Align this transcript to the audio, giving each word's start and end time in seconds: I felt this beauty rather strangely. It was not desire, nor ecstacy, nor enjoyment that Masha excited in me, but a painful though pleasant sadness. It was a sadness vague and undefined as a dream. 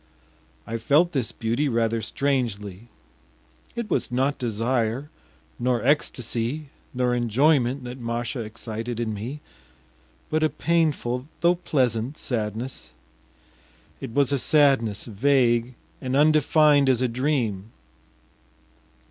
I 0.65 0.79
felt 0.79 1.11
this 1.11 1.31
beauty 1.31 1.69
rather 1.69 2.01
strangely. 2.01 2.89
It 3.75 3.87
was 3.87 4.11
not 4.11 4.39
desire, 4.39 5.11
nor 5.59 5.83
ecstacy, 5.83 6.69
nor 6.91 7.13
enjoyment 7.13 7.83
that 7.83 7.99
Masha 7.99 8.39
excited 8.39 8.99
in 8.99 9.13
me, 9.13 9.41
but 10.31 10.41
a 10.43 10.49
painful 10.49 11.27
though 11.41 11.53
pleasant 11.53 12.17
sadness. 12.17 12.93
It 13.99 14.09
was 14.11 14.31
a 14.31 14.39
sadness 14.39 15.05
vague 15.05 15.75
and 16.01 16.15
undefined 16.15 16.89
as 16.89 17.01
a 17.03 17.07
dream. 17.07 17.71